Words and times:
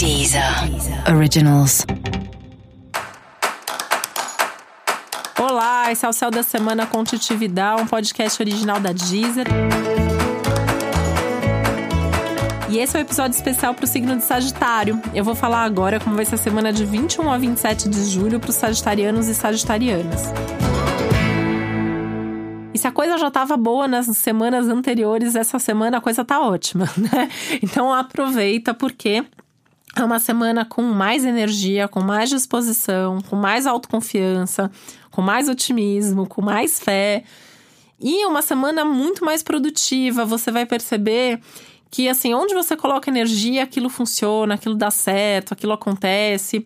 Deezer 0.00 0.42
Originals. 1.14 1.84
Olá, 5.38 5.92
esse 5.92 6.06
é 6.06 6.08
o 6.08 6.12
Céu 6.14 6.30
da 6.30 6.42
Semana 6.42 6.86
com 6.86 7.00
um 7.00 7.86
podcast 7.86 8.42
original 8.42 8.80
da 8.80 8.92
Deezer. 8.92 9.46
E 12.70 12.78
esse 12.78 12.96
é 12.96 12.98
o 12.98 13.02
um 13.02 13.04
episódio 13.04 13.36
especial 13.36 13.74
para 13.74 13.84
o 13.84 13.86
signo 13.86 14.16
de 14.16 14.24
Sagitário. 14.24 14.98
Eu 15.12 15.22
vou 15.22 15.34
falar 15.34 15.64
agora 15.64 16.00
como 16.00 16.16
vai 16.16 16.24
ser 16.24 16.36
a 16.36 16.38
semana 16.38 16.72
de 16.72 16.86
21 16.86 17.30
a 17.30 17.36
27 17.36 17.90
de 17.90 18.02
julho 18.06 18.40
para 18.40 18.48
os 18.48 18.56
sagitarianos 18.56 19.28
e 19.28 19.34
sagitarianas. 19.34 20.32
E 22.72 22.78
se 22.78 22.86
a 22.86 22.90
coisa 22.90 23.18
já 23.18 23.28
estava 23.28 23.54
boa 23.58 23.86
nas 23.86 24.06
semanas 24.16 24.66
anteriores, 24.66 25.36
essa 25.36 25.58
semana 25.58 25.98
a 25.98 26.00
coisa 26.00 26.24
tá 26.24 26.40
ótima, 26.40 26.88
né? 26.96 27.28
Então 27.62 27.92
aproveita 27.92 28.72
porque 28.72 29.26
é 29.96 30.04
uma 30.04 30.18
semana 30.18 30.64
com 30.64 30.82
mais 30.82 31.24
energia, 31.24 31.88
com 31.88 32.00
mais 32.00 32.30
disposição, 32.30 33.20
com 33.28 33.36
mais 33.36 33.66
autoconfiança, 33.66 34.70
com 35.10 35.20
mais 35.20 35.48
otimismo, 35.48 36.26
com 36.26 36.40
mais 36.40 36.78
fé. 36.78 37.24
E 38.00 38.24
uma 38.24 38.40
semana 38.40 38.84
muito 38.84 39.24
mais 39.24 39.42
produtiva. 39.42 40.24
Você 40.24 40.50
vai 40.50 40.64
perceber 40.64 41.40
que, 41.90 42.08
assim, 42.08 42.32
onde 42.32 42.54
você 42.54 42.76
coloca 42.76 43.10
energia, 43.10 43.64
aquilo 43.64 43.88
funciona, 43.88 44.54
aquilo 44.54 44.76
dá 44.76 44.90
certo, 44.90 45.52
aquilo 45.52 45.72
acontece. 45.72 46.64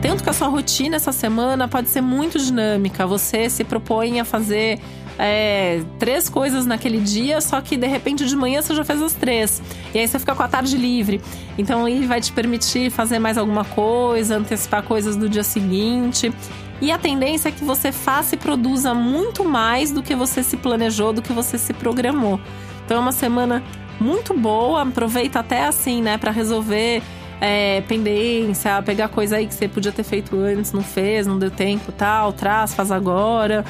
Tanto 0.00 0.22
que 0.22 0.30
a 0.30 0.32
sua 0.32 0.46
rotina 0.46 0.94
essa 0.94 1.10
semana 1.10 1.66
pode 1.66 1.88
ser 1.88 2.00
muito 2.00 2.38
dinâmica. 2.38 3.04
Você 3.04 3.50
se 3.50 3.64
propõe 3.64 4.20
a 4.20 4.24
fazer 4.24 4.80
é, 5.18 5.82
três 5.98 6.28
coisas 6.28 6.66
naquele 6.66 6.98
dia, 7.00 7.40
só 7.40 7.60
que 7.60 7.76
de 7.76 7.86
repente 7.86 8.26
de 8.26 8.36
manhã 8.36 8.60
você 8.60 8.74
já 8.74 8.84
fez 8.84 9.02
as 9.02 9.14
três. 9.14 9.62
E 9.94 9.98
aí 9.98 10.06
você 10.06 10.18
fica 10.18 10.34
com 10.34 10.42
a 10.42 10.48
tarde 10.48 10.76
livre. 10.76 11.20
Então 11.56 11.88
ele 11.88 12.06
vai 12.06 12.20
te 12.20 12.32
permitir 12.32 12.90
fazer 12.90 13.18
mais 13.18 13.38
alguma 13.38 13.64
coisa, 13.64 14.36
antecipar 14.36 14.82
coisas 14.82 15.16
do 15.16 15.28
dia 15.28 15.44
seguinte. 15.44 16.32
E 16.80 16.92
a 16.92 16.98
tendência 16.98 17.48
é 17.48 17.52
que 17.52 17.64
você 17.64 17.90
faça 17.90 18.34
e 18.34 18.38
produza 18.38 18.92
muito 18.92 19.44
mais 19.44 19.90
do 19.90 20.02
que 20.02 20.14
você 20.14 20.42
se 20.42 20.56
planejou, 20.56 21.12
do 21.12 21.22
que 21.22 21.32
você 21.32 21.56
se 21.56 21.72
programou. 21.72 22.38
Então 22.84 22.98
é 22.98 23.00
uma 23.00 23.12
semana 23.12 23.62
muito 23.98 24.34
boa, 24.34 24.82
aproveita 24.82 25.40
até 25.40 25.64
assim, 25.64 26.02
né, 26.02 26.18
para 26.18 26.30
resolver 26.30 27.02
é, 27.40 27.82
pendência, 27.82 28.82
pegar 28.82 29.08
coisa 29.08 29.36
aí 29.36 29.46
que 29.46 29.54
você 29.54 29.68
podia 29.68 29.92
ter 29.92 30.02
feito 30.02 30.38
antes, 30.38 30.72
não 30.72 30.82
fez, 30.82 31.26
não 31.26 31.38
deu 31.38 31.50
tempo, 31.50 31.92
tal, 31.92 32.32
traz, 32.32 32.74
faz 32.74 32.90
agora. 32.90 33.64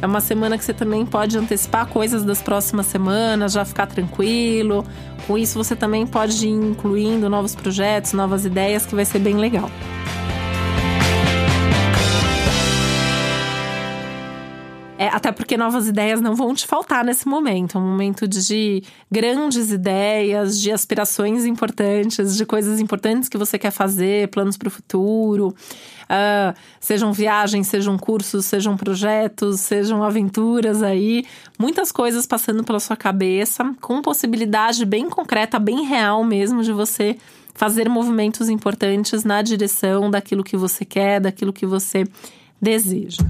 É 0.00 0.06
uma 0.06 0.20
semana 0.20 0.56
que 0.56 0.64
você 0.64 0.72
também 0.72 1.04
pode 1.04 1.36
antecipar 1.36 1.86
coisas 1.86 2.24
das 2.24 2.40
próximas 2.40 2.86
semanas, 2.86 3.52
já 3.52 3.64
ficar 3.64 3.86
tranquilo. 3.86 4.84
Com 5.26 5.36
isso, 5.36 5.58
você 5.58 5.74
também 5.74 6.06
pode 6.06 6.46
ir 6.46 6.50
incluindo 6.50 7.28
novos 7.28 7.54
projetos, 7.54 8.12
novas 8.12 8.44
ideias, 8.44 8.86
que 8.86 8.94
vai 8.94 9.04
ser 9.04 9.18
bem 9.18 9.36
legal. 9.36 9.68
É, 14.98 15.06
até 15.06 15.30
porque 15.30 15.56
novas 15.56 15.86
ideias 15.86 16.20
não 16.20 16.34
vão 16.34 16.52
te 16.52 16.66
faltar 16.66 17.04
nesse 17.04 17.28
momento. 17.28 17.78
É 17.78 17.80
um 17.80 17.88
momento 17.88 18.26
de 18.26 18.82
grandes 19.08 19.70
ideias, 19.70 20.60
de 20.60 20.72
aspirações 20.72 21.46
importantes, 21.46 22.36
de 22.36 22.44
coisas 22.44 22.80
importantes 22.80 23.28
que 23.28 23.38
você 23.38 23.56
quer 23.60 23.70
fazer, 23.70 24.26
planos 24.26 24.56
para 24.56 24.66
o 24.66 24.70
futuro. 24.72 25.54
Uh, 26.10 26.52
sejam 26.80 27.12
viagens, 27.12 27.68
sejam 27.68 27.96
cursos, 27.96 28.46
sejam 28.46 28.76
projetos, 28.76 29.60
sejam 29.60 30.02
aventuras 30.02 30.82
aí. 30.82 31.24
Muitas 31.56 31.92
coisas 31.92 32.26
passando 32.26 32.64
pela 32.64 32.80
sua 32.80 32.96
cabeça, 32.96 33.72
com 33.80 34.02
possibilidade 34.02 34.84
bem 34.84 35.08
concreta, 35.08 35.60
bem 35.60 35.84
real 35.84 36.24
mesmo 36.24 36.60
de 36.64 36.72
você 36.72 37.16
fazer 37.54 37.88
movimentos 37.88 38.48
importantes 38.48 39.22
na 39.22 39.42
direção 39.42 40.10
daquilo 40.10 40.42
que 40.42 40.56
você 40.56 40.84
quer, 40.84 41.20
daquilo 41.20 41.52
que 41.52 41.66
você 41.66 42.04
deseja. 42.60 43.22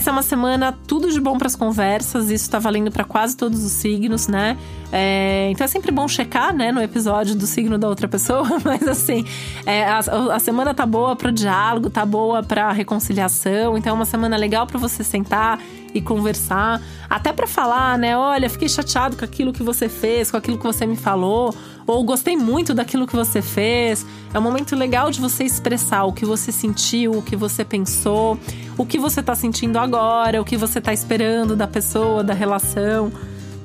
Essa 0.00 0.08
é 0.08 0.12
uma 0.14 0.22
semana 0.22 0.72
tudo 0.86 1.12
de 1.12 1.20
bom 1.20 1.36
para 1.36 1.46
as 1.46 1.54
conversas, 1.54 2.30
isso 2.30 2.44
está 2.44 2.58
valendo 2.58 2.90
para 2.90 3.04
quase 3.04 3.36
todos 3.36 3.62
os 3.62 3.70
signos, 3.70 4.28
né? 4.28 4.56
É, 4.90 5.50
então 5.50 5.62
é 5.62 5.68
sempre 5.68 5.92
bom 5.92 6.08
checar, 6.08 6.56
né, 6.56 6.72
no 6.72 6.80
episódio 6.80 7.34
do 7.34 7.46
signo 7.46 7.76
da 7.76 7.86
outra 7.86 8.08
pessoa, 8.08 8.48
mas 8.64 8.88
assim, 8.88 9.26
é, 9.66 9.84
a, 9.84 9.98
a, 9.98 10.38
semana 10.38 10.72
tá 10.72 10.86
boa 10.86 11.14
para 11.14 11.30
diálogo, 11.30 11.90
tá 11.90 12.06
boa 12.06 12.42
para 12.42 12.72
reconciliação, 12.72 13.76
então 13.76 13.90
é 13.90 13.94
uma 13.94 14.06
semana 14.06 14.38
legal 14.38 14.66
para 14.66 14.78
você 14.78 15.04
sentar 15.04 15.60
e 15.92 16.00
conversar, 16.00 16.80
até 17.08 17.32
para 17.32 17.46
falar, 17.46 17.98
né? 17.98 18.16
Olha, 18.16 18.48
fiquei 18.48 18.68
chateado 18.68 19.16
com 19.16 19.24
aquilo 19.24 19.52
que 19.52 19.62
você 19.62 19.88
fez, 19.88 20.30
com 20.30 20.36
aquilo 20.36 20.56
que 20.56 20.64
você 20.64 20.86
me 20.86 20.96
falou, 20.96 21.54
ou 21.86 22.04
gostei 22.04 22.36
muito 22.36 22.72
daquilo 22.72 23.06
que 23.06 23.16
você 23.16 23.42
fez. 23.42 24.06
É 24.32 24.38
um 24.38 24.42
momento 24.42 24.76
legal 24.76 25.10
de 25.10 25.20
você 25.20 25.44
expressar 25.44 26.04
o 26.04 26.12
que 26.12 26.24
você 26.24 26.52
sentiu, 26.52 27.12
o 27.12 27.22
que 27.22 27.34
você 27.34 27.64
pensou, 27.64 28.38
o 28.78 28.86
que 28.86 28.98
você 28.98 29.22
tá 29.22 29.34
sentindo 29.34 29.76
agora, 29.76 29.89
o 29.98 30.44
que 30.44 30.56
você 30.56 30.80
tá 30.80 30.92
esperando 30.92 31.56
da 31.56 31.66
pessoa, 31.66 32.22
da 32.22 32.34
relação. 32.34 33.12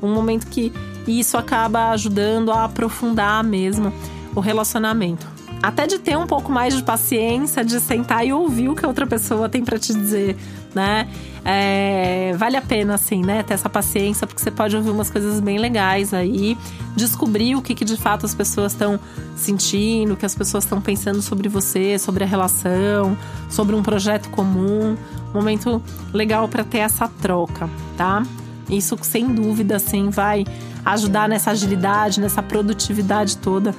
Um 0.02 0.14
momento 0.14 0.48
que 0.48 0.72
isso 1.08 1.38
acaba 1.38 1.90
ajudando 1.92 2.52
a 2.52 2.66
aprofundar 2.66 3.44
mesmo 3.44 3.94
o 4.36 4.40
relacionamento. 4.40 5.35
Até 5.62 5.88
de 5.88 5.98
ter 5.98 6.18
um 6.18 6.28
pouco 6.28 6.52
mais 6.52 6.76
de 6.76 6.84
paciência, 6.84 7.64
de 7.64 7.80
sentar 7.80 8.26
e 8.26 8.32
ouvir 8.32 8.70
o 8.70 8.76
que 8.76 8.86
a 8.86 8.88
outra 8.88 9.08
pessoa 9.08 9.50
tem 9.50 9.64
para 9.64 9.80
te 9.80 9.94
dizer, 9.94 10.38
né? 10.74 11.08
É, 11.44 12.34
vale 12.38 12.58
a 12.58 12.62
pena, 12.62 12.96
assim, 12.96 13.24
né? 13.24 13.44
Ter 13.44 13.54
essa 13.54 13.70
paciência, 13.70 14.28
porque 14.28 14.42
você 14.42 14.52
pode 14.52 14.76
ouvir 14.76 14.90
umas 14.90 15.10
coisas 15.10 15.40
bem 15.40 15.58
legais 15.58 16.14
aí, 16.14 16.58
descobrir 16.96 17.56
o 17.56 17.62
que, 17.62 17.74
que 17.74 17.86
de 17.86 17.98
fato 17.98 18.26
as 18.26 18.34
pessoas 18.36 18.74
estão 18.74 19.00
sentindo, 19.36 20.14
o 20.14 20.18
que 20.18 20.26
as 20.26 20.36
pessoas 20.36 20.64
estão 20.64 20.82
pensando 20.82 21.22
sobre 21.22 21.48
você, 21.50 21.98
sobre 21.98 22.24
a 22.24 22.28
relação, 22.28 23.18
sobre 23.50 23.76
um 23.76 23.84
projeto 23.84 24.30
comum. 24.30 24.96
Momento 25.34 25.82
legal 26.14 26.48
para 26.48 26.64
ter 26.64 26.80
essa 26.80 27.08
troca, 27.08 27.70
tá? 27.98 28.24
Isso, 28.70 28.98
sem 29.02 29.34
dúvida, 29.34 29.76
assim, 29.76 30.10
vai 30.10 30.46
ajudar 30.84 31.28
nessa 31.28 31.52
agilidade, 31.52 32.20
nessa 32.20 32.42
produtividade 32.42 33.38
toda 33.38 33.74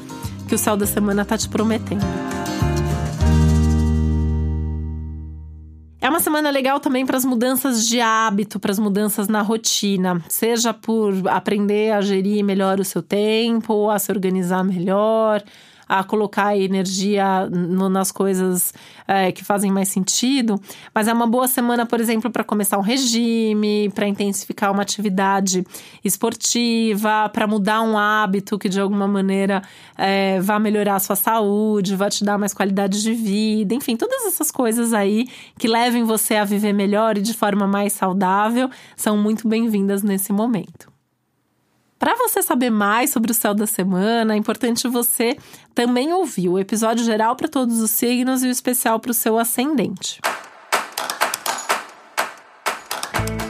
que 0.47 0.55
o 0.55 0.59
céu 0.59 0.77
da 0.77 0.87
semana 0.87 1.25
tá 1.25 1.37
te 1.37 1.49
prometendo. 1.49 2.05
É 6.01 6.09
uma 6.09 6.21
semana 6.21 6.51
legal 6.51 6.79
também 6.79 7.05
para 7.05 7.17
as 7.17 7.25
mudanças 7.25 7.85
de 7.89 8.01
hábito, 8.01 8.61
para 8.61 8.71
as 8.71 8.79
mudanças 8.79 9.27
na 9.27 9.43
rotina, 9.43 10.23
seja 10.29 10.73
por 10.73 11.13
aprender 11.29 11.93
a 11.93 12.01
gerir 12.01 12.45
melhor 12.45 12.79
o 12.79 12.85
seu 12.85 13.03
tempo, 13.03 13.91
a 13.91 13.99
se 13.99 14.13
organizar 14.13 14.63
melhor, 14.63 15.43
a 15.89 16.03
colocar 16.03 16.57
energia 16.57 17.49
no, 17.49 17.89
nas 17.89 18.11
coisas 18.11 18.75
é, 19.07 19.31
que 19.31 19.45
fazem 19.45 19.71
mais 19.71 19.89
sentido. 19.89 20.61
Mas 20.95 21.09
é 21.09 21.13
uma 21.13 21.27
boa 21.27 21.47
semana, 21.47 21.87
por 21.87 22.01
exemplo, 22.01 22.31
para 22.31 22.43
começar 22.43 22.79
um 22.79 22.83
regime, 22.83 23.91
para 23.95 24.07
intensificar 24.07 24.73
uma 24.73 24.83
atividade 24.83 25.65
esportiva, 26.05 27.29
para 27.29 27.47
mudar 27.47 27.83
um 27.83 27.97
hábito 27.97 28.59
que 28.59 28.69
de 28.69 28.81
alguma 28.81 29.07
maneira 29.07 29.63
é, 29.97 30.41
vá 30.41 30.59
melhorar 30.59 30.97
a 30.97 31.01
sua 31.01 31.17
saúde, 31.17 31.95
vá 31.95 32.11
te 32.11 32.25
dar 32.25 32.39
mais 32.39 32.53
qualidade 32.53 33.03
de 33.03 33.15
vida, 33.15 33.75
enfim, 33.75 33.97
todas 33.97 34.27
essas 34.27 34.51
coisas 34.51 34.93
aí 34.93 35.29
que 35.59 35.69
levem 35.69 36.05
você 36.05 36.37
a 36.37 36.45
viver 36.45 36.73
melhor 36.73 37.17
e 37.17 37.23
de 37.23 37.35
forma 37.35 37.67
mais 37.67 37.93
saudável 37.93 38.69
são 38.97 39.17
muito 39.17 39.49
bem-vindas 39.49 40.03
nesse 40.03 40.33
momento. 40.33 40.96
Para 42.07 42.15
você 42.15 42.41
saber 42.41 42.71
mais 42.71 43.11
sobre 43.11 43.33
o 43.33 43.35
céu 43.35 43.53
da 43.53 43.67
semana, 43.67 44.33
é 44.33 44.37
importante 44.37 44.87
você 44.87 45.37
também 45.75 46.13
ouvir 46.13 46.49
o 46.49 46.57
episódio 46.57 47.05
geral 47.05 47.35
para 47.35 47.49
todos 47.49 47.81
os 47.81 47.91
signos 47.91 48.45
e 48.45 48.47
o 48.47 48.51
especial 48.53 49.01
para 49.01 49.11
o 49.11 49.13
seu 49.13 49.37
ascendente. 49.37 50.21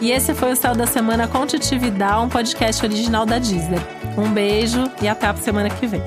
E 0.01 0.11
esse 0.11 0.33
foi 0.33 0.53
o 0.53 0.57
Céu 0.57 0.75
da 0.75 0.87
Semana 0.87 1.29
com 1.29 1.47
Titividade, 1.47 2.25
um 2.25 2.31
podcast 2.31 2.83
original 2.83 3.27
da 3.27 3.39
Disney. 3.39 3.79
Um 4.17 4.33
beijo 4.33 4.91
e 5.03 5.07
até 5.07 5.27
a 5.27 5.37
semana 5.37 5.69
que 5.69 5.87
vem. 5.87 6.01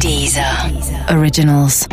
Deezer. 0.00 0.44
Originals. 1.16 1.86